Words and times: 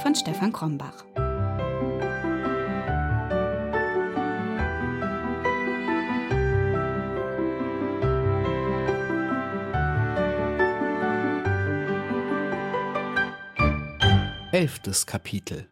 von 0.00 0.14
Stefan 0.14 0.50
Krombach. 0.52 1.04
Elftes 14.52 15.06
Kapitel 15.06 15.68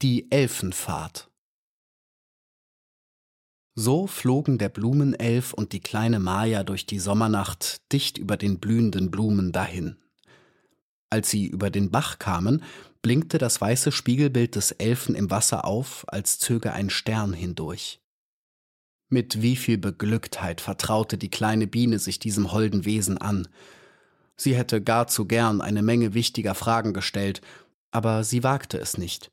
Die 0.00 0.30
Elfenfahrt 0.30 1.30
So 3.74 4.06
flogen 4.06 4.56
der 4.56 4.70
Blumenelf 4.70 5.52
und 5.52 5.72
die 5.72 5.80
kleine 5.80 6.18
Maya 6.18 6.64
durch 6.64 6.86
die 6.86 6.98
Sommernacht 6.98 7.92
dicht 7.92 8.16
über 8.16 8.38
den 8.38 8.58
blühenden 8.58 9.10
Blumen 9.10 9.52
dahin. 9.52 9.96
Als 11.10 11.28
sie 11.28 11.46
über 11.46 11.68
den 11.68 11.90
Bach 11.90 12.18
kamen, 12.18 12.62
blinkte 13.02 13.38
das 13.38 13.60
weiße 13.60 13.92
Spiegelbild 13.92 14.54
des 14.54 14.70
Elfen 14.70 15.14
im 15.14 15.30
Wasser 15.30 15.64
auf, 15.64 16.04
als 16.06 16.38
zöge 16.38 16.72
ein 16.72 16.88
Stern 16.88 17.32
hindurch. 17.32 18.00
Mit 19.10 19.42
wie 19.42 19.56
viel 19.56 19.76
Beglücktheit 19.76 20.60
vertraute 20.60 21.18
die 21.18 21.28
kleine 21.28 21.66
Biene 21.66 21.98
sich 21.98 22.18
diesem 22.18 22.52
holden 22.52 22.84
Wesen 22.84 23.18
an. 23.18 23.48
Sie 24.36 24.56
hätte 24.56 24.82
gar 24.82 25.08
zu 25.08 25.26
gern 25.26 25.60
eine 25.60 25.82
Menge 25.82 26.14
wichtiger 26.14 26.54
Fragen 26.54 26.94
gestellt, 26.94 27.42
aber 27.90 28.24
sie 28.24 28.42
wagte 28.42 28.78
es 28.78 28.96
nicht. 28.96 29.30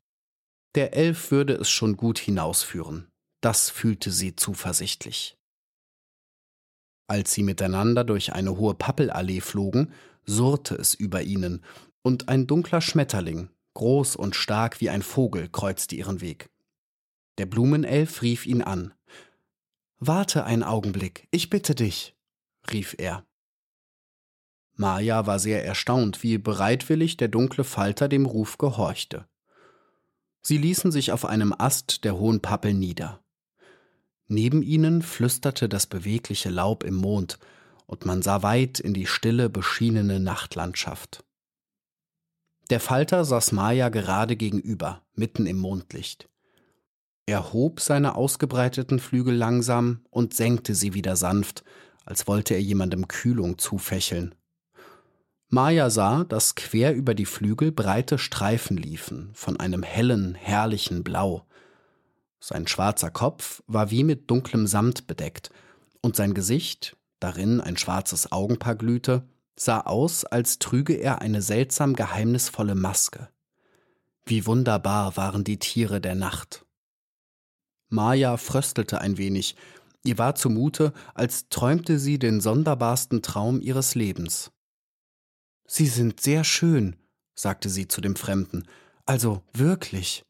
Der 0.74 0.92
Elf 0.92 1.30
würde 1.30 1.54
es 1.54 1.70
schon 1.70 1.96
gut 1.96 2.18
hinausführen, 2.18 3.08
das 3.40 3.70
fühlte 3.70 4.10
sie 4.10 4.36
zuversichtlich. 4.36 5.36
Als 7.08 7.32
sie 7.32 7.42
miteinander 7.42 8.04
durch 8.04 8.34
eine 8.34 8.56
hohe 8.56 8.74
Pappelallee 8.74 9.40
flogen, 9.40 9.92
surrte 10.26 10.74
es 10.74 10.94
über 10.94 11.22
ihnen, 11.22 11.64
und 12.02 12.28
ein 12.28 12.46
dunkler 12.46 12.80
Schmetterling, 12.80 13.50
groß 13.80 14.14
und 14.14 14.36
stark 14.36 14.82
wie 14.82 14.90
ein 14.90 15.00
Vogel, 15.00 15.48
kreuzte 15.48 15.94
ihren 15.94 16.20
Weg. 16.20 16.50
Der 17.38 17.46
Blumenelf 17.46 18.20
rief 18.20 18.44
ihn 18.44 18.60
an. 18.60 18.92
Warte 19.98 20.44
einen 20.44 20.62
Augenblick, 20.62 21.26
ich 21.30 21.48
bitte 21.48 21.74
dich, 21.74 22.14
rief 22.70 22.94
er. 22.98 23.24
Maja 24.74 25.26
war 25.26 25.38
sehr 25.38 25.64
erstaunt, 25.64 26.22
wie 26.22 26.36
bereitwillig 26.36 27.16
der 27.16 27.28
dunkle 27.28 27.64
Falter 27.64 28.10
dem 28.10 28.26
Ruf 28.26 28.58
gehorchte. 28.58 29.26
Sie 30.42 30.58
ließen 30.58 30.92
sich 30.92 31.10
auf 31.10 31.24
einem 31.24 31.54
Ast 31.56 32.04
der 32.04 32.18
hohen 32.18 32.42
Pappel 32.42 32.74
nieder. 32.74 33.24
Neben 34.26 34.62
ihnen 34.62 35.00
flüsterte 35.00 35.70
das 35.70 35.86
bewegliche 35.86 36.50
Laub 36.50 36.84
im 36.84 36.96
Mond, 36.96 37.38
und 37.86 38.04
man 38.04 38.20
sah 38.20 38.42
weit 38.42 38.78
in 38.78 38.92
die 38.92 39.06
stille, 39.06 39.48
beschienene 39.48 40.20
Nachtlandschaft. 40.20 41.24
Der 42.70 42.78
Falter 42.78 43.24
saß 43.24 43.50
Maja 43.50 43.88
gerade 43.88 44.36
gegenüber, 44.36 45.02
mitten 45.14 45.46
im 45.46 45.58
Mondlicht. 45.58 46.28
Er 47.26 47.52
hob 47.52 47.80
seine 47.80 48.14
ausgebreiteten 48.14 49.00
Flügel 49.00 49.34
langsam 49.34 50.04
und 50.10 50.34
senkte 50.34 50.76
sie 50.76 50.94
wieder 50.94 51.16
sanft, 51.16 51.64
als 52.04 52.28
wollte 52.28 52.54
er 52.54 52.62
jemandem 52.62 53.08
Kühlung 53.08 53.58
zufächeln. 53.58 54.36
Maya 55.48 55.90
sah, 55.90 56.22
dass 56.22 56.54
quer 56.54 56.94
über 56.94 57.14
die 57.14 57.26
Flügel 57.26 57.72
breite 57.72 58.18
Streifen 58.18 58.76
liefen, 58.76 59.30
von 59.34 59.58
einem 59.58 59.82
hellen, 59.82 60.36
herrlichen 60.36 61.02
Blau. 61.02 61.44
Sein 62.38 62.68
schwarzer 62.68 63.10
Kopf 63.10 63.64
war 63.66 63.90
wie 63.90 64.04
mit 64.04 64.30
dunklem 64.30 64.68
Samt 64.68 65.08
bedeckt, 65.08 65.50
und 66.02 66.14
sein 66.14 66.34
Gesicht, 66.34 66.96
darin 67.18 67.60
ein 67.60 67.76
schwarzes 67.76 68.30
Augenpaar 68.30 68.76
glühte, 68.76 69.24
sah 69.60 69.80
aus, 69.82 70.24
als 70.24 70.58
trüge 70.58 70.94
er 70.94 71.20
eine 71.20 71.42
seltsam 71.42 71.94
geheimnisvolle 71.94 72.74
Maske. 72.74 73.28
Wie 74.24 74.46
wunderbar 74.46 75.18
waren 75.18 75.44
die 75.44 75.58
Tiere 75.58 76.00
der 76.00 76.14
Nacht. 76.14 76.64
Maya 77.90 78.38
fröstelte 78.38 79.00
ein 79.02 79.18
wenig, 79.18 79.56
ihr 80.02 80.16
war 80.16 80.34
zumute, 80.34 80.94
als 81.14 81.50
träumte 81.50 81.98
sie 81.98 82.18
den 82.18 82.40
sonderbarsten 82.40 83.20
Traum 83.20 83.60
ihres 83.60 83.94
Lebens. 83.94 84.50
Sie 85.66 85.88
sind 85.88 86.20
sehr 86.20 86.42
schön, 86.44 86.96
sagte 87.34 87.68
sie 87.68 87.86
zu 87.86 88.00
dem 88.00 88.16
Fremden. 88.16 88.66
Also 89.04 89.42
wirklich. 89.52 90.24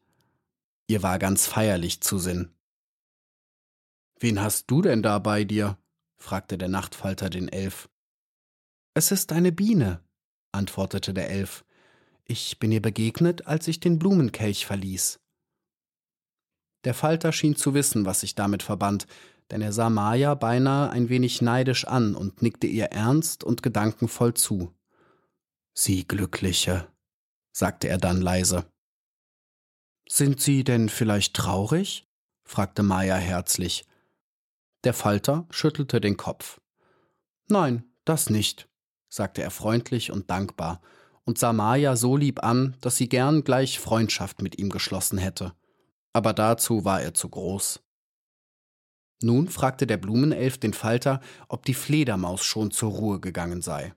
Ihr 0.87 1.03
war 1.03 1.19
ganz 1.19 1.47
feierlich 1.47 2.01
zu 2.01 2.17
Sinn. 2.17 2.51
Wen 4.19 4.41
hast 4.41 4.69
du 4.69 4.81
denn 4.81 5.01
da 5.01 5.19
bei 5.19 5.45
dir? 5.45 5.77
fragte 6.17 6.57
der 6.57 6.67
Nachtfalter 6.67 7.29
den 7.29 7.47
Elf. 7.47 7.90
Es 8.93 9.11
ist 9.11 9.31
eine 9.31 9.51
Biene, 9.51 10.03
antwortete 10.51 11.13
der 11.13 11.29
Elf. 11.29 11.63
Ich 12.25 12.59
bin 12.59 12.71
ihr 12.71 12.81
begegnet, 12.81 13.47
als 13.47 13.67
ich 13.67 13.79
den 13.79 13.99
Blumenkelch 13.99 14.65
verließ. 14.65 15.19
Der 16.83 16.93
Falter 16.93 17.31
schien 17.31 17.55
zu 17.55 17.73
wissen, 17.73 18.05
was 18.05 18.21
sich 18.21 18.35
damit 18.35 18.63
verband, 18.63 19.07
denn 19.49 19.61
er 19.61 19.71
sah 19.71 19.89
Maja 19.89 20.35
beinahe 20.35 20.89
ein 20.89 21.09
wenig 21.09 21.41
neidisch 21.41 21.85
an 21.85 22.15
und 22.15 22.41
nickte 22.41 22.67
ihr 22.67 22.85
ernst 22.85 23.43
und 23.43 23.63
gedankenvoll 23.63 24.33
zu. 24.33 24.73
Sie 25.73 26.05
Glückliche, 26.05 26.87
sagte 27.51 27.87
er 27.87 27.97
dann 27.97 28.21
leise. 28.21 28.65
Sind 30.07 30.41
Sie 30.41 30.65
denn 30.65 30.89
vielleicht 30.89 31.35
traurig? 31.35 32.07
fragte 32.43 32.83
Maya 32.83 33.15
herzlich. 33.15 33.85
Der 34.83 34.93
Falter 34.93 35.47
schüttelte 35.51 36.01
den 36.01 36.17
Kopf. 36.17 36.59
Nein, 37.47 37.85
das 38.03 38.29
nicht, 38.29 38.67
sagte 39.11 39.43
er 39.43 39.51
freundlich 39.51 40.11
und 40.11 40.31
dankbar 40.31 40.81
und 41.25 41.37
sah 41.37 41.53
Maya 41.53 41.95
so 41.95 42.17
lieb 42.17 42.43
an, 42.43 42.75
dass 42.81 42.97
sie 42.97 43.09
gern 43.09 43.43
gleich 43.43 43.79
Freundschaft 43.79 44.41
mit 44.41 44.57
ihm 44.57 44.69
geschlossen 44.69 45.17
hätte. 45.17 45.53
Aber 46.13 46.33
dazu 46.33 46.83
war 46.85 47.01
er 47.01 47.13
zu 47.13 47.29
groß. 47.29 47.81
Nun 49.21 49.49
fragte 49.49 49.85
der 49.85 49.97
Blumenelf 49.97 50.57
den 50.57 50.73
Falter, 50.73 51.21
ob 51.47 51.63
die 51.65 51.75
Fledermaus 51.75 52.43
schon 52.43 52.71
zur 52.71 52.91
Ruhe 52.91 53.19
gegangen 53.19 53.61
sei. 53.61 53.93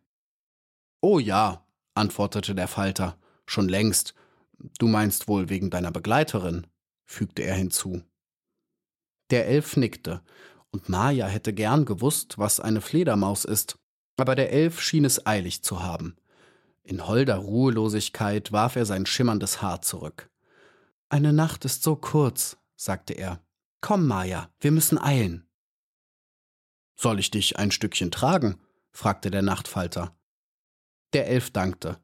Oh 1.00 1.18
ja, 1.18 1.66
antwortete 1.94 2.54
der 2.54 2.68
Falter. 2.68 3.16
Schon 3.46 3.68
längst. 3.68 4.14
Du 4.78 4.86
meinst 4.86 5.28
wohl 5.28 5.48
wegen 5.48 5.70
deiner 5.70 5.90
Begleiterin, 5.90 6.66
fügte 7.04 7.42
er 7.42 7.54
hinzu. 7.54 8.02
Der 9.30 9.46
Elf 9.46 9.76
nickte, 9.76 10.22
und 10.70 10.88
Maja 10.88 11.26
hätte 11.26 11.52
gern 11.52 11.84
gewusst, 11.84 12.38
was 12.38 12.60
eine 12.60 12.80
Fledermaus 12.80 13.44
ist, 13.44 13.78
aber 14.16 14.34
der 14.34 14.52
Elf 14.52 14.80
schien 14.80 15.04
es 15.04 15.26
eilig 15.26 15.62
zu 15.62 15.82
haben. 15.82 16.16
In 16.82 17.06
holder 17.06 17.36
Ruhelosigkeit 17.36 18.52
warf 18.52 18.76
er 18.76 18.86
sein 18.86 19.06
schimmerndes 19.06 19.62
Haar 19.62 19.82
zurück. 19.82 20.30
Eine 21.08 21.32
Nacht 21.32 21.64
ist 21.64 21.82
so 21.82 21.96
kurz, 21.96 22.56
sagte 22.76 23.14
er. 23.14 23.40
Komm, 23.80 24.06
Maja, 24.06 24.50
wir 24.60 24.70
müssen 24.70 24.98
eilen. 24.98 25.46
Soll 26.96 27.18
ich 27.18 27.30
dich 27.30 27.58
ein 27.58 27.70
Stückchen 27.70 28.10
tragen? 28.10 28.60
fragte 28.92 29.30
der 29.30 29.42
Nachtfalter. 29.42 30.16
Der 31.12 31.28
Elf 31.28 31.50
dankte. 31.50 31.98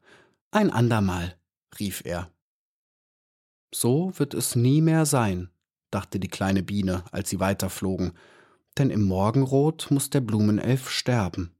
Ein 0.51 0.69
andermal, 0.69 1.39
rief 1.79 2.01
er. 2.05 2.31
So 3.73 4.11
wird 4.19 4.33
es 4.33 4.55
nie 4.55 4.81
mehr 4.81 5.05
sein, 5.05 5.49
dachte 5.91 6.19
die 6.19 6.27
kleine 6.27 6.61
Biene, 6.61 7.05
als 7.11 7.29
sie 7.29 7.39
weiterflogen, 7.39 8.13
denn 8.77 8.89
im 8.89 9.03
Morgenrot 9.03 9.89
muss 9.91 10.09
der 10.09 10.21
Blumenelf 10.21 10.89
sterben. 10.89 11.55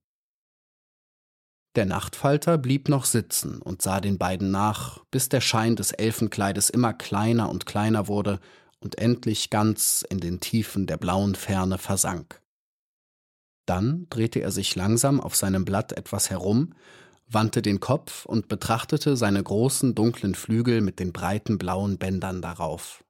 Der 1.76 1.86
Nachtfalter 1.86 2.58
blieb 2.58 2.90
noch 2.90 3.06
sitzen 3.06 3.62
und 3.62 3.82
sah 3.82 4.02
den 4.02 4.18
beiden 4.18 4.52
nach, 4.52 5.06
bis 5.10 5.30
der 5.30 5.40
Schein 5.40 5.78
des 5.78 5.92
Elfenkleides 5.92 6.70
immer 6.70 6.94
kleiner 6.94 7.50
und 7.50 7.66
kleiner 7.66 8.08
wurde 8.08 8.40
und 8.82 8.98
endlich 8.98 9.50
ganz 9.50 10.04
in 10.10 10.20
den 10.20 10.42
Tiefen 10.42 10.86
der 10.86 10.98
blauen 10.98 11.36
Ferne 11.36 11.78
versank. 11.78 12.42
Dann 13.66 14.08
drehte 14.10 14.42
er 14.42 14.52
sich 14.52 14.76
langsam 14.76 15.22
auf 15.22 15.36
seinem 15.36 15.64
Blatt 15.64 15.94
etwas 15.94 16.30
herum, 16.30 16.74
wandte 17.28 17.62
den 17.62 17.80
Kopf 17.80 18.26
und 18.26 18.50
betrachtete 18.50 19.16
seine 19.16 19.42
großen 19.42 19.96
dunklen 19.96 20.36
Flügel 20.36 20.82
mit 20.82 21.00
den 21.00 21.14
breiten 21.14 21.58
blauen 21.58 21.98
Bändern 21.98 22.42
darauf. 22.42 23.06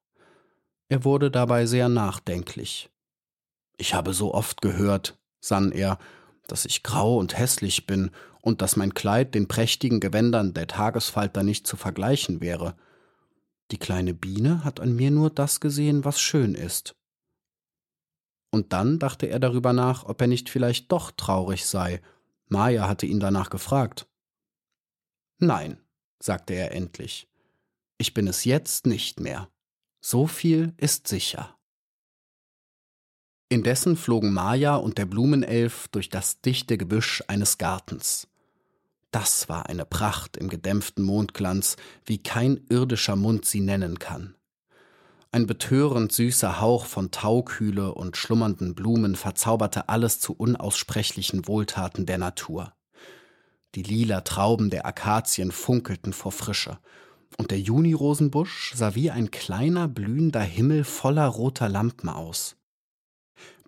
Er 0.90 1.04
wurde 1.04 1.32
dabei 1.32 1.66
sehr 1.66 1.90
nachdenklich. 1.90 2.92
Ich 3.78 3.96
habe 3.96 4.14
so 4.14 4.36
oft 4.36 4.62
gehört, 4.62 5.18
sann 5.40 5.72
er, 5.72 5.98
dass 6.52 6.66
ich 6.66 6.84
grau 6.84 7.18
und 7.18 7.38
hässlich 7.38 7.88
bin 7.88 8.12
und 8.42 8.62
dass 8.62 8.76
mein 8.76 8.94
Kleid 8.94 9.34
den 9.36 9.48
prächtigen 9.48 10.00
Gewändern 10.00 10.54
der 10.54 10.68
Tagesfalter 10.68 11.44
nicht 11.44 11.66
zu 11.66 11.78
vergleichen 11.78 12.42
wäre. 12.42 12.76
Die 13.72 13.78
kleine 13.78 14.14
Biene 14.14 14.64
hat 14.64 14.80
an 14.80 14.96
mir 14.96 15.12
nur 15.12 15.30
das 15.30 15.60
gesehen, 15.60 16.04
was 16.04 16.20
schön 16.20 16.56
ist. 16.56 16.96
Und 18.52 18.74
dann 18.74 19.00
dachte 19.00 19.28
er 19.28 19.40
darüber 19.40 19.72
nach, 19.72 20.04
ob 20.04 20.20
er 20.20 20.28
nicht 20.28 20.50
vielleicht 20.50 20.92
doch 20.92 21.12
traurig 21.12 21.66
sei. 21.66 22.02
Maja 22.48 22.88
hatte 22.88 23.06
ihn 23.06 23.22
danach 23.22 23.50
gefragt. 23.50 24.08
Nein, 25.38 25.80
sagte 26.20 26.54
er 26.54 26.74
endlich, 26.74 27.30
ich 27.98 28.14
bin 28.14 28.28
es 28.28 28.44
jetzt 28.44 28.86
nicht 28.86 29.22
mehr. 29.22 29.50
So 30.02 30.28
viel 30.28 30.74
ist 30.78 31.08
sicher. 31.08 31.58
Indessen 33.52 33.98
flogen 33.98 34.32
Maja 34.32 34.78
und 34.78 34.98
der 34.98 35.06
Blumenelf 35.06 35.90
durch 35.90 36.08
das 36.08 36.40
dichte 36.40 36.78
Gebüsch 36.78 37.22
eines 37.28 37.58
Gartens. 37.58 38.30
Das 39.12 39.50
war 39.50 39.68
eine 39.68 39.84
Pracht 39.84 40.38
im 40.38 40.48
gedämpften 40.48 41.04
Mondglanz, 41.04 41.76
wie 42.06 42.24
kein 42.24 42.62
irdischer 42.70 43.18
Mund 43.18 43.44
sie 43.44 43.60
nennen 43.60 44.00
kann. 44.00 44.36
Ein 45.34 45.48
betörend 45.48 46.14
süßer 46.14 46.62
Hauch 46.62 46.86
von 46.86 47.12
Taukühle 47.12 47.94
und 47.94 48.16
schlummernden 48.16 48.74
Blumen 48.74 49.18
verzauberte 49.18 49.90
alles 49.90 50.22
zu 50.22 50.32
unaussprechlichen 50.32 51.46
Wohltaten 51.46 52.06
der 52.06 52.20
Natur. 52.20 52.72
Die 53.76 53.84
lila 53.84 54.22
Trauben 54.22 54.70
der 54.70 54.86
Akazien 54.86 55.52
funkelten 55.52 56.14
vor 56.14 56.32
Frische, 56.32 56.80
und 57.38 57.52
der 57.52 57.60
Junirosenbusch 57.60 58.74
sah 58.76 58.96
wie 58.96 59.12
ein 59.12 59.30
kleiner 59.30 59.90
blühender 59.90 60.42
Himmel 60.42 60.86
voller 60.86 61.28
roter 61.28 61.68
Lampen 61.68 62.08
aus. 62.08 62.56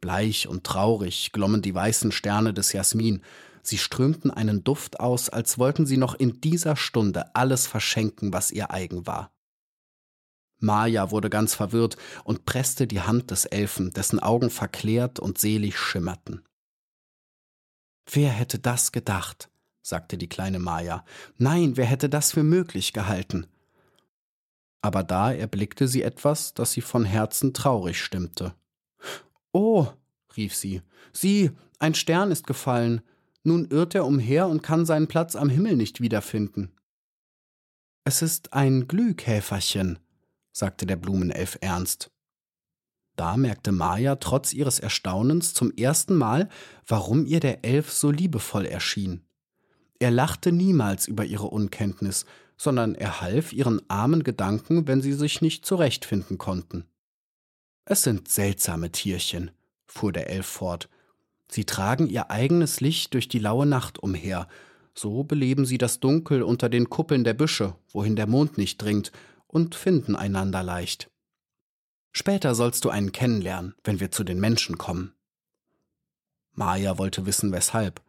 Bleich 0.03 0.49
und 0.49 0.65
traurig 0.65 1.31
glommen 1.31 1.61
die 1.61 1.73
weißen 1.73 2.11
Sterne 2.11 2.53
des 2.53 2.73
Jasmin, 2.73 3.23
sie 3.61 3.77
strömten 3.77 4.31
einen 4.31 4.65
Duft 4.65 4.99
aus, 4.99 5.29
als 5.29 5.57
wollten 5.57 5.85
sie 5.85 5.95
noch 5.95 6.13
in 6.13 6.41
dieser 6.41 6.75
Stunde 6.75 7.33
alles 7.37 7.67
verschenken, 7.67 8.33
was 8.33 8.51
ihr 8.51 8.69
eigen 8.69 9.07
war. 9.07 9.33
Maja 10.59 11.09
wurde 11.09 11.29
ganz 11.29 11.55
verwirrt 11.55 11.95
und 12.25 12.43
presste 12.43 12.85
die 12.85 12.99
Hand 12.99 13.31
des 13.31 13.45
Elfen, 13.45 13.93
dessen 13.93 14.19
Augen 14.19 14.49
verklärt 14.49 15.21
und 15.21 15.37
selig 15.37 15.79
schimmerten. 15.79 16.43
Wer 18.11 18.29
hätte 18.29 18.59
das 18.59 18.91
gedacht? 18.91 19.49
sagte 19.81 20.17
die 20.17 20.27
kleine 20.27 20.59
Maja. 20.59 21.05
Nein, 21.37 21.77
wer 21.77 21.85
hätte 21.85 22.09
das 22.09 22.33
für 22.33 22.43
möglich 22.43 22.91
gehalten? 22.91 23.47
Aber 24.81 25.01
da 25.01 25.31
erblickte 25.31 25.87
sie 25.87 26.01
etwas, 26.03 26.53
das 26.53 26.73
sie 26.73 26.81
von 26.81 27.05
Herzen 27.05 27.53
traurig 27.53 28.03
stimmte. 28.03 28.53
Oh, 29.53 29.87
rief 30.35 30.55
sie, 30.55 30.81
sieh, 31.13 31.51
ein 31.79 31.93
Stern 31.93 32.31
ist 32.31 32.47
gefallen. 32.47 33.01
Nun 33.43 33.65
irrt 33.69 33.93
er 33.93 34.05
umher 34.05 34.47
und 34.47 34.63
kann 34.63 34.85
seinen 34.85 35.07
Platz 35.07 35.35
am 35.35 35.49
Himmel 35.49 35.75
nicht 35.75 36.01
wiederfinden. 36.01 36.71
Es 38.03 38.21
ist 38.21 38.53
ein 38.53 38.87
Glühkäferchen, 38.87 39.99
sagte 40.51 40.85
der 40.85 40.95
Blumenelf 40.95 41.57
ernst. 41.61 42.11
Da 43.15 43.37
merkte 43.37 43.71
Maja 43.71 44.15
trotz 44.15 44.53
ihres 44.53 44.79
Erstaunens 44.79 45.53
zum 45.53 45.71
ersten 45.71 46.15
Mal, 46.15 46.49
warum 46.87 47.25
ihr 47.25 47.39
der 47.39 47.63
Elf 47.63 47.91
so 47.91 48.09
liebevoll 48.11 48.65
erschien. 48.65 49.23
Er 49.99 50.09
lachte 50.09 50.51
niemals 50.51 51.07
über 51.07 51.23
ihre 51.23 51.47
Unkenntnis, 51.47 52.25
sondern 52.57 52.95
er 52.95 53.21
half 53.21 53.53
ihren 53.53 53.81
armen 53.89 54.23
Gedanken, 54.23 54.87
wenn 54.87 55.01
sie 55.01 55.13
sich 55.13 55.41
nicht 55.41 55.65
zurechtfinden 55.65 56.37
konnten. 56.37 56.85
Es 57.85 58.03
sind 58.03 58.29
seltsame 58.29 58.91
Tierchen, 58.91 59.51
fuhr 59.85 60.11
der 60.11 60.29
Elf 60.29 60.45
fort. 60.45 60.89
Sie 61.49 61.65
tragen 61.65 62.07
ihr 62.07 62.31
eigenes 62.31 62.79
Licht 62.79 63.13
durch 63.13 63.27
die 63.27 63.39
laue 63.39 63.65
Nacht 63.65 63.99
umher, 63.99 64.47
so 64.95 65.23
beleben 65.23 65.65
sie 65.65 65.77
das 65.77 65.99
Dunkel 65.99 66.43
unter 66.43 66.69
den 66.69 66.89
Kuppeln 66.89 67.23
der 67.23 67.33
Büsche, 67.33 67.75
wohin 67.91 68.15
der 68.15 68.27
Mond 68.27 68.57
nicht 68.57 68.81
dringt, 68.81 69.11
und 69.47 69.75
finden 69.75 70.15
einander 70.15 70.63
leicht. 70.63 71.11
Später 72.11 72.55
sollst 72.55 72.85
du 72.85 72.89
einen 72.89 73.11
kennenlernen, 73.11 73.75
wenn 73.83 73.99
wir 73.99 74.11
zu 74.11 74.23
den 74.23 74.39
Menschen 74.39 74.77
kommen. 74.77 75.13
Maja 76.53 76.97
wollte 76.97 77.25
wissen, 77.25 77.51
weshalb. 77.51 78.01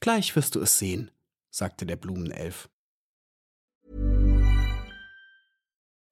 Gleich 0.00 0.34
wirst 0.36 0.56
du 0.56 0.60
es 0.60 0.78
sehen, 0.78 1.10
sagte 1.50 1.86
der 1.86 1.96
Blumenelf. 1.96 2.68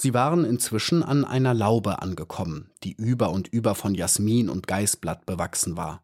Sie 0.00 0.14
waren 0.14 0.46
inzwischen 0.46 1.02
an 1.02 1.26
einer 1.26 1.52
Laube 1.52 2.00
angekommen, 2.00 2.70
die 2.84 2.94
über 2.94 3.32
und 3.32 3.48
über 3.48 3.74
von 3.74 3.94
Jasmin 3.94 4.48
und 4.48 4.66
Geißblatt 4.66 5.26
bewachsen 5.26 5.76
war. 5.76 6.02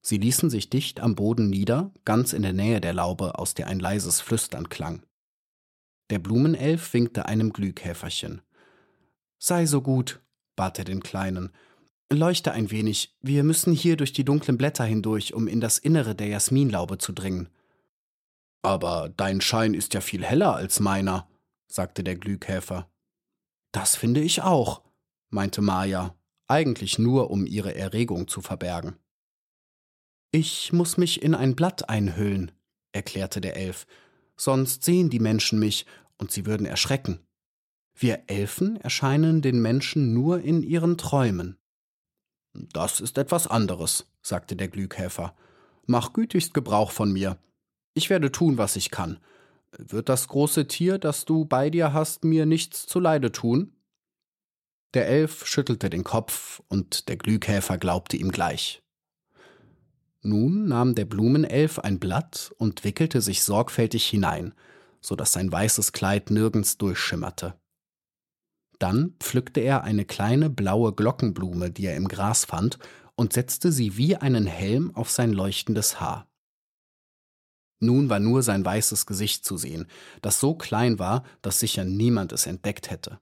Sie 0.00 0.18
ließen 0.18 0.50
sich 0.50 0.70
dicht 0.70 0.98
am 0.98 1.14
Boden 1.14 1.48
nieder, 1.48 1.92
ganz 2.04 2.32
in 2.32 2.42
der 2.42 2.52
Nähe 2.52 2.80
der 2.80 2.94
Laube, 2.94 3.38
aus 3.38 3.54
der 3.54 3.68
ein 3.68 3.78
leises 3.78 4.20
Flüstern 4.20 4.68
klang. 4.70 5.06
Der 6.10 6.18
Blumenelf 6.18 6.92
winkte 6.94 7.26
einem 7.26 7.52
Glühkäferchen. 7.52 8.42
Sei 9.38 9.66
so 9.66 9.82
gut, 9.82 10.20
bat 10.56 10.80
er 10.80 10.84
den 10.84 11.00
Kleinen, 11.00 11.52
Leuchte 12.12 12.50
ein 12.50 12.72
wenig, 12.72 13.16
wir 13.22 13.44
müssen 13.44 13.72
hier 13.72 13.96
durch 13.96 14.12
die 14.12 14.24
dunklen 14.24 14.58
Blätter 14.58 14.84
hindurch, 14.84 15.32
um 15.32 15.46
in 15.46 15.60
das 15.60 15.78
Innere 15.78 16.16
der 16.16 16.26
Jasminlaube 16.26 16.98
zu 16.98 17.12
dringen. 17.12 17.50
Aber 18.62 19.10
dein 19.16 19.40
Schein 19.40 19.74
ist 19.74 19.94
ja 19.94 20.00
viel 20.00 20.24
heller 20.24 20.56
als 20.56 20.80
meiner, 20.80 21.28
sagte 21.68 22.02
der 22.02 22.16
Glühkäfer. 22.16 22.91
Das 23.72 23.96
finde 23.96 24.20
ich 24.20 24.42
auch, 24.42 24.82
meinte 25.30 25.62
Maja, 25.62 26.14
eigentlich 26.46 26.98
nur 26.98 27.30
um 27.30 27.46
ihre 27.46 27.74
Erregung 27.74 28.28
zu 28.28 28.42
verbergen. 28.42 28.96
Ich 30.30 30.72
muss 30.72 30.96
mich 30.96 31.22
in 31.22 31.34
ein 31.34 31.56
Blatt 31.56 31.88
einhüllen, 31.88 32.52
erklärte 32.92 33.40
der 33.40 33.56
Elf, 33.56 33.86
sonst 34.36 34.84
sehen 34.84 35.10
die 35.10 35.18
Menschen 35.18 35.58
mich 35.58 35.86
und 36.18 36.30
sie 36.30 36.46
würden 36.46 36.66
erschrecken. 36.66 37.20
Wir 37.94 38.24
Elfen 38.26 38.76
erscheinen 38.76 39.42
den 39.42 39.60
Menschen 39.60 40.14
nur 40.14 40.40
in 40.40 40.62
ihren 40.62 40.96
Träumen. 40.96 41.58
Das 42.54 43.00
ist 43.00 43.18
etwas 43.18 43.46
anderes, 43.46 44.06
sagte 44.22 44.56
der 44.56 44.68
Glühkäfer. 44.68 45.34
Mach 45.86 46.12
gütigst 46.12 46.54
Gebrauch 46.54 46.90
von 46.90 47.12
mir. 47.12 47.38
Ich 47.94 48.10
werde 48.10 48.32
tun, 48.32 48.58
was 48.58 48.76
ich 48.76 48.90
kann. 48.90 49.18
Wird 49.78 50.08
das 50.08 50.28
große 50.28 50.68
Tier, 50.68 50.98
das 50.98 51.24
du 51.24 51.44
bei 51.44 51.70
dir 51.70 51.92
hast, 51.92 52.24
mir 52.24 52.46
nichts 52.46 52.86
zuleide 52.86 53.32
tun? 53.32 53.74
Der 54.94 55.08
Elf 55.08 55.46
schüttelte 55.46 55.88
den 55.88 56.04
Kopf, 56.04 56.62
und 56.68 57.08
der 57.08 57.16
Glühkäfer 57.16 57.78
glaubte 57.78 58.16
ihm 58.18 58.30
gleich. 58.30 58.82
Nun 60.20 60.68
nahm 60.68 60.94
der 60.94 61.06
Blumenelf 61.06 61.78
ein 61.78 61.98
Blatt 61.98 62.54
und 62.58 62.84
wickelte 62.84 63.20
sich 63.20 63.42
sorgfältig 63.42 64.06
hinein, 64.06 64.54
so 65.00 65.16
dass 65.16 65.32
sein 65.32 65.50
weißes 65.50 65.92
Kleid 65.92 66.30
nirgends 66.30 66.76
durchschimmerte. 66.76 67.58
Dann 68.78 69.14
pflückte 69.20 69.60
er 69.60 69.84
eine 69.84 70.04
kleine 70.04 70.50
blaue 70.50 70.92
Glockenblume, 70.92 71.70
die 71.70 71.86
er 71.86 71.96
im 71.96 72.08
Gras 72.08 72.44
fand, 72.44 72.78
und 73.14 73.32
setzte 73.32 73.72
sie 73.72 73.96
wie 73.96 74.16
einen 74.16 74.46
Helm 74.46 74.94
auf 74.94 75.10
sein 75.10 75.32
leuchtendes 75.32 76.00
Haar. 76.00 76.28
Nun 77.82 78.08
war 78.08 78.20
nur 78.20 78.44
sein 78.44 78.64
weißes 78.64 79.06
Gesicht 79.06 79.44
zu 79.44 79.56
sehen, 79.56 79.86
das 80.22 80.38
so 80.38 80.54
klein 80.54 81.00
war, 81.00 81.24
dass 81.42 81.58
sicher 81.58 81.84
niemand 81.84 82.30
es 82.30 82.46
entdeckt 82.46 82.90
hätte. 82.90 83.18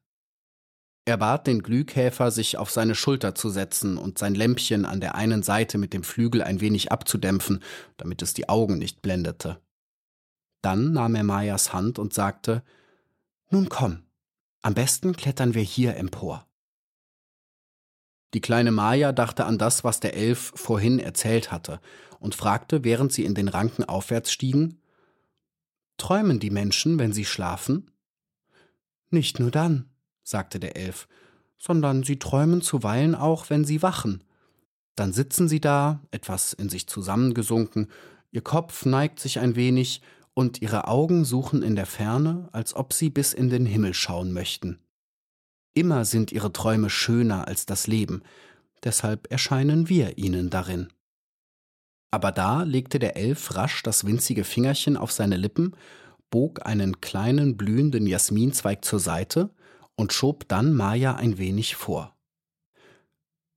Er 1.06 1.16
bat 1.16 1.46
den 1.46 1.62
Glühkäfer, 1.62 2.30
sich 2.30 2.58
auf 2.58 2.70
seine 2.70 2.94
Schulter 2.94 3.34
zu 3.34 3.48
setzen 3.48 3.96
und 3.96 4.18
sein 4.18 4.34
Lämpchen 4.34 4.84
an 4.84 5.00
der 5.00 5.14
einen 5.14 5.42
Seite 5.42 5.78
mit 5.78 5.94
dem 5.94 6.04
Flügel 6.04 6.42
ein 6.42 6.60
wenig 6.60 6.92
abzudämpfen, 6.92 7.62
damit 7.96 8.20
es 8.20 8.34
die 8.34 8.50
Augen 8.50 8.76
nicht 8.76 9.00
blendete. 9.00 9.62
Dann 10.60 10.92
nahm 10.92 11.14
er 11.14 11.24
Mayas 11.24 11.72
Hand 11.72 11.98
und 11.98 12.12
sagte 12.12 12.62
Nun 13.48 13.70
komm, 13.70 14.02
am 14.60 14.74
besten 14.74 15.16
klettern 15.16 15.54
wir 15.54 15.62
hier 15.62 15.96
empor. 15.96 16.46
Die 18.34 18.40
kleine 18.40 18.70
Maya 18.70 19.12
dachte 19.12 19.44
an 19.44 19.58
das, 19.58 19.84
was 19.84 20.00
der 20.00 20.14
Elf 20.14 20.52
vorhin 20.54 20.98
erzählt 20.98 21.50
hatte, 21.50 21.80
und 22.18 22.34
fragte, 22.34 22.84
während 22.84 23.12
sie 23.12 23.24
in 23.24 23.34
den 23.34 23.48
Ranken 23.48 23.84
aufwärts 23.84 24.30
stiegen 24.32 24.80
Träumen 26.00 26.40
die 26.40 26.48
Menschen, 26.48 26.98
wenn 26.98 27.12
sie 27.12 27.26
schlafen? 27.26 27.90
Nicht 29.10 29.38
nur 29.38 29.50
dann, 29.50 29.90
sagte 30.22 30.58
der 30.58 30.74
Elf, 30.74 31.06
sondern 31.58 32.04
sie 32.04 32.18
träumen 32.18 32.62
zuweilen 32.62 33.14
auch, 33.14 33.50
wenn 33.50 33.66
sie 33.66 33.82
wachen. 33.82 34.24
Dann 34.96 35.12
sitzen 35.12 35.46
sie 35.46 35.60
da, 35.60 36.00
etwas 36.10 36.54
in 36.54 36.70
sich 36.70 36.86
zusammengesunken, 36.86 37.88
ihr 38.30 38.40
Kopf 38.40 38.86
neigt 38.86 39.20
sich 39.20 39.40
ein 39.40 39.56
wenig, 39.56 40.00
und 40.32 40.62
ihre 40.62 40.88
Augen 40.88 41.26
suchen 41.26 41.62
in 41.62 41.76
der 41.76 41.84
Ferne, 41.84 42.48
als 42.52 42.72
ob 42.74 42.94
sie 42.94 43.10
bis 43.10 43.34
in 43.34 43.50
den 43.50 43.66
Himmel 43.66 43.92
schauen 43.92 44.32
möchten. 44.32 44.78
Immer 45.74 46.04
sind 46.04 46.32
ihre 46.32 46.52
Träume 46.52 46.90
schöner 46.90 47.46
als 47.46 47.66
das 47.66 47.86
Leben, 47.86 48.22
deshalb 48.82 49.30
erscheinen 49.30 49.88
wir 49.88 50.18
ihnen 50.18 50.50
darin. 50.50 50.92
Aber 52.10 52.32
da 52.32 52.64
legte 52.64 52.98
der 52.98 53.16
Elf 53.16 53.54
rasch 53.54 53.82
das 53.82 54.04
winzige 54.04 54.44
Fingerchen 54.44 54.96
auf 54.96 55.12
seine 55.12 55.36
Lippen, 55.36 55.76
bog 56.30 56.66
einen 56.66 57.00
kleinen 57.00 57.56
blühenden 57.56 58.06
Jasminzweig 58.06 58.84
zur 58.84 58.98
Seite 58.98 59.50
und 59.96 60.12
schob 60.12 60.48
dann 60.48 60.74
Maja 60.74 61.14
ein 61.14 61.38
wenig 61.38 61.76
vor. 61.76 62.16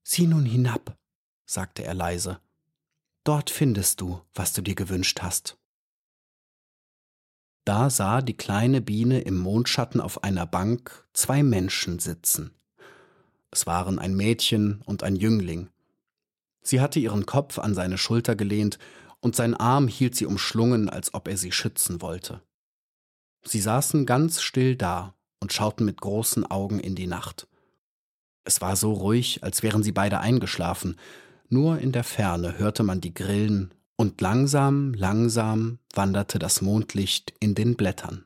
Sieh 0.04 0.28
nun 0.28 0.46
hinab, 0.46 0.98
sagte 1.46 1.84
er 1.84 1.94
leise. 1.94 2.40
Dort 3.24 3.50
findest 3.50 4.02
du, 4.02 4.22
was 4.34 4.54
du 4.54 4.62
dir 4.62 4.76
gewünscht 4.76 5.22
hast. 5.22 5.58
Da 7.66 7.90
sah 7.90 8.22
die 8.22 8.36
kleine 8.36 8.82
Biene 8.82 9.22
im 9.22 9.38
Mondschatten 9.38 10.02
auf 10.02 10.24
einer 10.24 10.46
Bank 10.46 11.08
zwei 11.14 11.44
Menschen 11.44 12.00
sitzen. 12.00 12.52
Es 13.52 13.66
waren 13.66 14.00
ein 14.00 14.16
Mädchen 14.16 14.82
und 14.86 15.04
ein 15.04 15.16
Jüngling. 15.16 15.70
Sie 16.62 16.82
hatte 16.82 17.00
ihren 17.00 17.26
Kopf 17.26 17.60
an 17.60 17.74
seine 17.76 17.98
Schulter 17.98 18.36
gelehnt, 18.36 18.80
und 19.22 19.38
sein 19.38 19.54
Arm 19.54 19.88
hielt 19.88 20.16
sie 20.16 20.26
umschlungen, 20.26 20.90
als 20.90 21.14
ob 21.14 21.30
er 21.30 21.38
sie 21.38 21.54
schützen 21.54 22.02
wollte. 22.02 22.42
Sie 23.46 23.62
saßen 23.62 24.06
ganz 24.06 24.42
still 24.42 24.76
da 24.76 25.16
und 25.40 25.54
schauten 25.54 25.86
mit 25.86 26.02
großen 26.02 26.46
Augen 26.46 26.80
in 26.80 26.96
die 26.96 27.08
Nacht. 27.08 27.48
Es 28.44 28.60
war 28.60 28.76
so 28.76 28.92
ruhig, 28.92 29.42
als 29.42 29.64
wären 29.64 29.82
sie 29.82 29.94
beide 29.94 30.20
eingeschlafen, 30.20 30.98
nur 31.48 31.80
in 31.80 31.94
der 31.94 32.04
Ferne 32.04 32.58
hörte 32.58 32.84
man 32.84 33.00
die 33.00 33.14
Grillen 33.14 33.74
und 33.96 34.20
langsam, 34.22 34.94
langsam 34.94 35.80
wanderte 35.94 36.40
das 36.40 36.62
Mondlicht 36.62 37.34
in 37.40 37.56
den 37.56 37.76
Blättern. 37.76 38.26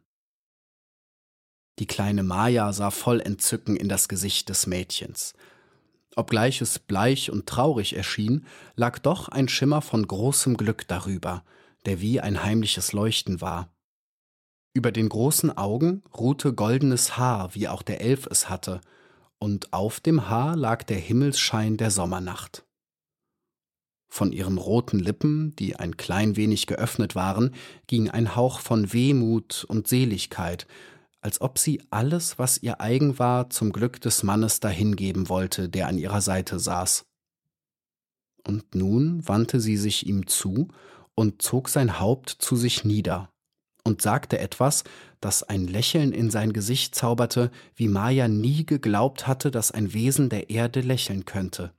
Die 1.80 1.86
kleine 1.86 2.24
Maja 2.24 2.74
sah 2.74 2.92
voll 2.92 3.22
Entzücken 3.22 3.76
in 3.76 3.88
das 3.88 4.08
Gesicht 4.08 4.50
des 4.50 4.66
Mädchens. 4.66 5.34
Obgleich 6.16 6.62
es 6.62 6.80
bleich 6.80 7.32
und 7.32 7.46
traurig 7.46 7.96
erschien, 7.96 8.46
lag 8.76 8.98
doch 8.98 9.30
ein 9.30 9.48
Schimmer 9.48 9.84
von 9.84 10.08
großem 10.08 10.58
Glück 10.58 10.88
darüber, 10.88 11.44
der 11.86 12.02
wie 12.02 12.20
ein 12.20 12.44
heimliches 12.44 12.94
Leuchten 12.94 13.42
war. 13.42 13.72
Über 14.74 14.92
den 14.92 15.10
großen 15.10 15.56
Augen 15.56 16.04
ruhte 16.16 16.54
goldenes 16.54 17.18
Haar, 17.18 17.54
wie 17.54 17.68
auch 17.68 17.84
der 17.84 18.02
Elf 18.02 18.28
es 18.28 18.50
hatte, 18.50 18.82
und 19.40 19.74
auf 19.74 20.00
dem 20.00 20.30
Haar 20.30 20.56
lag 20.56 20.84
der 20.84 20.98
Himmelsschein 20.98 21.78
der 21.78 21.92
Sommernacht. 21.92 22.67
Von 24.08 24.32
ihren 24.32 24.58
roten 24.58 25.00
Lippen, 25.00 25.56
die 25.58 25.76
ein 25.76 25.98
klein 25.98 26.36
wenig 26.36 26.66
geöffnet 26.66 27.16
waren, 27.16 27.54
ging 27.88 28.10
ein 28.10 28.36
Hauch 28.36 28.60
von 28.60 28.94
Wehmut 28.94 29.66
und 29.68 29.88
Seligkeit, 29.88 30.66
als 31.22 31.42
ob 31.42 31.60
sie 31.60 31.82
alles, 31.90 32.40
was 32.40 32.62
ihr 32.64 32.80
eigen 32.80 33.20
war, 33.20 33.50
zum 33.50 33.72
Glück 33.72 34.00
des 34.00 34.24
Mannes 34.24 34.60
dahingeben 34.60 35.30
wollte, 35.30 35.68
der 35.68 35.88
an 35.88 35.98
ihrer 35.98 36.22
Seite 36.22 36.60
saß. 36.60 37.06
Und 38.44 38.76
nun 38.76 39.28
wandte 39.28 39.60
sie 39.60 39.78
sich 39.78 40.08
ihm 40.08 40.28
zu 40.28 40.70
und 41.16 41.42
zog 41.42 41.68
sein 41.68 42.00
Haupt 42.00 42.30
zu 42.30 42.56
sich 42.56 42.86
nieder 42.86 43.30
und 43.84 44.02
sagte 44.02 44.38
etwas, 44.40 44.84
das 45.20 45.44
ein 45.44 45.68
Lächeln 45.68 46.12
in 46.12 46.30
sein 46.30 46.54
Gesicht 46.54 46.94
zauberte, 46.94 47.52
wie 47.76 47.88
Maya 47.88 48.28
nie 48.28 48.66
geglaubt 48.66 49.28
hatte, 49.28 49.50
dass 49.50 49.72
ein 49.72 49.94
Wesen 49.94 50.30
der 50.30 50.50
Erde 50.50 50.82
lächeln 50.82 51.26
könnte. 51.26 51.74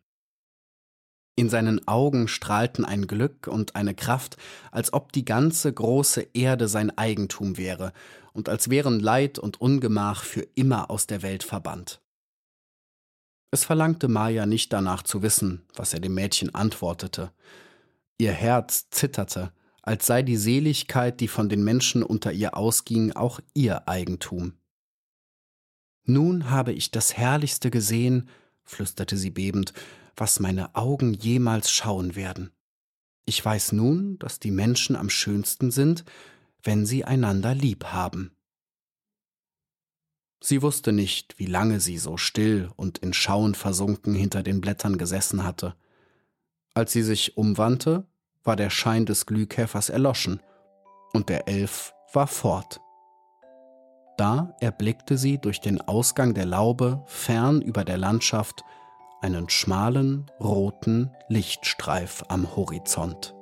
In 1.38 1.49
seinen 1.49 1.87
Augen 1.87 2.26
strahlten 2.26 2.85
ein 2.85 3.07
Glück 3.07 3.47
und 3.47 3.76
eine 3.76 3.95
Kraft, 3.95 4.38
als 4.73 4.92
ob 4.92 5.12
die 5.12 5.25
ganze 5.25 5.73
große 5.73 6.26
Erde 6.35 6.66
sein 6.66 6.99
Eigentum 6.99 7.57
wäre 7.57 7.92
und 8.33 8.49
als 8.49 8.71
wären 8.71 8.99
Leid 8.99 9.38
und 9.38 9.61
Ungemach 9.61 10.25
für 10.25 10.45
immer 10.57 10.90
aus 10.90 11.07
der 11.07 11.23
Welt 11.23 11.45
verbannt. 11.45 12.00
Es 13.52 13.64
verlangte 13.64 14.09
Maya 14.09 14.47
nicht 14.47 14.73
danach 14.73 15.04
zu 15.04 15.23
wissen, 15.23 15.64
was 15.76 15.95
er 15.95 16.00
dem 16.00 16.14
Mädchen 16.14 16.57
antwortete. 16.57 17.30
Ihr 18.18 18.33
Herz 18.33 18.90
zitterte, 18.90 19.52
als 19.83 20.07
sei 20.07 20.23
die 20.23 20.37
Seligkeit, 20.37 21.21
die 21.21 21.28
von 21.28 21.49
den 21.49 21.62
Menschen 21.62 22.02
unter 22.02 22.33
ihr 22.33 22.57
ausging, 22.57 23.12
auch 23.12 23.38
ihr 23.54 23.88
Eigentum. 23.88 24.54
Nun 26.02 26.50
habe 26.50 26.73
ich 26.73 26.90
das 26.90 27.16
Herrlichste 27.16 27.71
gesehen, 27.71 28.28
flüsterte 28.64 29.16
sie 29.16 29.30
bebend, 29.30 29.73
was 30.18 30.40
meine 30.40 30.75
Augen 30.75 31.14
jemals 31.14 31.70
schauen 31.70 32.16
werden. 32.16 32.50
Ich 33.25 33.44
weiß 33.44 33.72
nun, 33.72 34.18
dass 34.18 34.40
die 34.40 34.50
Menschen 34.50 34.96
am 34.96 35.10
schönsten 35.10 35.70
sind, 35.70 36.04
wenn 36.62 36.87
sie 36.87 37.04
einander 37.04 37.54
lieb 37.54 37.84
haben. 37.87 38.32
Sie 40.40 40.62
wusste 40.62 40.92
nicht, 40.92 41.38
wie 41.38 41.46
lange 41.46 41.80
sie 41.80 41.98
so 41.98 42.16
still 42.16 42.70
und 42.76 42.98
in 42.98 43.12
Schauen 43.12 43.54
versunken 43.54 44.14
hinter 44.14 44.42
den 44.42 44.60
Blättern 44.60 44.96
gesessen 44.96 45.44
hatte. 45.44 45.75
Als 46.75 46.92
sie 46.92 47.02
sich 47.02 47.37
umwandte, 47.37 48.06
war 48.44 48.56
der 48.56 48.70
Schein 48.70 49.04
des 49.04 49.26
Glühkäfers 49.26 49.88
erloschen, 49.88 50.40
und 51.12 51.28
der 51.28 51.48
Elf 51.48 51.92
war 52.12 52.26
fort. 52.26 52.80
Da 54.16 54.56
erblickte 54.60 55.18
sie 55.18 55.38
durch 55.38 55.60
den 55.60 55.80
Ausgang 55.80 56.34
der 56.34 56.46
Laube 56.46 57.02
fern 57.06 57.60
über 57.62 57.84
der 57.84 57.98
Landschaft 57.98 58.62
einen 59.20 59.48
schmalen 59.48 60.26
roten 60.40 61.10
Lichtstreif 61.28 62.25
am 62.28 62.56
Horizont. 62.56 63.34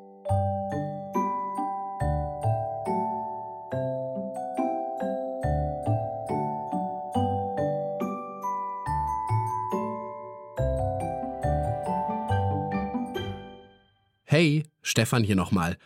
Hey, 14.24 14.64
Stefan 14.82 15.22
hier 15.22 15.36
nochmal. 15.36 15.78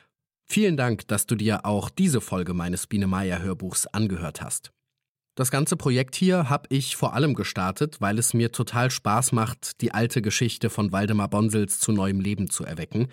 Vielen 0.44 0.76
Dank, 0.76 1.06
dass 1.06 1.26
du 1.26 1.37
dir 1.37 1.64
auch 1.64 1.90
diese 1.90 2.20
Folge 2.20 2.54
meines 2.54 2.87
Biene 2.87 3.06
Meier 3.06 3.40
Hörbuchs 3.40 3.87
angehört 3.87 4.42
hast. 4.42 4.73
Das 5.40 5.50
ganze 5.50 5.78
Projekt 5.78 6.16
hier 6.16 6.50
habe 6.50 6.66
ich 6.68 6.97
vor 6.97 7.14
allem 7.14 7.32
gestartet, 7.32 7.99
weil 8.02 8.18
es 8.18 8.35
mir 8.35 8.52
total 8.52 8.90
Spaß 8.90 9.32
macht, 9.32 9.80
die 9.80 9.90
alte 9.94 10.20
Geschichte 10.20 10.68
von 10.68 10.92
Waldemar 10.92 11.30
Bonsels 11.30 11.80
zu 11.80 11.92
neuem 11.92 12.20
Leben 12.20 12.50
zu 12.50 12.62
erwecken. 12.62 13.09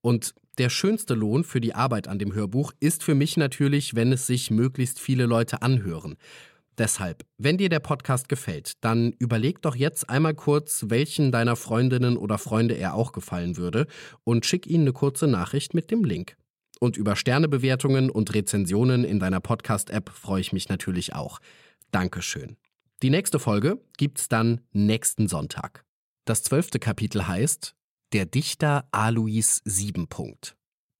Und 0.00 0.34
der 0.58 0.70
schönste 0.70 1.14
Lohn 1.14 1.44
für 1.44 1.60
die 1.60 1.76
Arbeit 1.76 2.08
an 2.08 2.18
dem 2.18 2.34
Hörbuch 2.34 2.72
ist 2.80 3.04
für 3.04 3.14
mich 3.14 3.36
natürlich, 3.36 3.94
wenn 3.94 4.10
es 4.10 4.26
sich 4.26 4.50
möglichst 4.50 4.98
viele 4.98 5.26
Leute 5.26 5.62
anhören. 5.62 6.16
Deshalb, 6.78 7.24
wenn 7.36 7.58
dir 7.58 7.68
der 7.68 7.78
Podcast 7.78 8.28
gefällt, 8.28 8.72
dann 8.80 9.12
überleg 9.20 9.62
doch 9.62 9.76
jetzt 9.76 10.10
einmal 10.10 10.34
kurz, 10.34 10.86
welchen 10.88 11.30
deiner 11.30 11.54
Freundinnen 11.54 12.16
oder 12.16 12.38
Freunde 12.38 12.74
er 12.74 12.94
auch 12.94 13.12
gefallen 13.12 13.56
würde 13.56 13.86
und 14.24 14.44
schick 14.44 14.66
ihnen 14.66 14.82
eine 14.82 14.92
kurze 14.94 15.28
Nachricht 15.28 15.74
mit 15.74 15.92
dem 15.92 16.02
Link. 16.02 16.36
Und 16.80 16.96
über 16.96 17.14
Sternebewertungen 17.14 18.10
und 18.10 18.34
Rezensionen 18.34 19.04
in 19.04 19.20
deiner 19.20 19.40
Podcast-App 19.40 20.10
freue 20.10 20.40
ich 20.40 20.52
mich 20.52 20.68
natürlich 20.68 21.14
auch. 21.14 21.38
Dankeschön. 21.90 22.56
Die 23.02 23.10
nächste 23.10 23.38
Folge 23.38 23.80
gibt's 23.96 24.28
dann 24.28 24.60
nächsten 24.72 25.28
Sonntag. 25.28 25.84
Das 26.24 26.42
zwölfte 26.42 26.78
Kapitel 26.78 27.26
heißt 27.26 27.76
Der 28.12 28.26
Dichter 28.26 28.88
Alois 28.92 29.60
Siebenpunkt. 29.64 30.56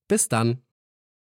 Bis 0.07 0.29
dann. 0.29 0.61